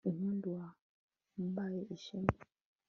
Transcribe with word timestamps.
impundu, 0.09 0.47
wambaye 0.59 1.79
ishema 1.95 2.33